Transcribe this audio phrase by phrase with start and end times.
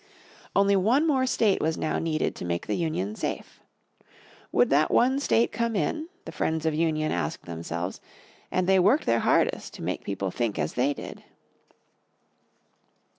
[0.55, 3.59] Only one more state was now needed to make the union safe.
[4.51, 8.01] Would that one state come in, the friends of union asked themselves,
[8.49, 11.23] and they worked their hardest to make people think as they did.